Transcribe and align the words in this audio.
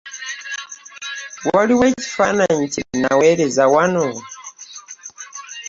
Waliwo 1.53 1.83
ekifaananyi 1.91 2.65
kye 2.73 2.83
mwaweerezza 2.99 3.63
wano? 3.73 4.05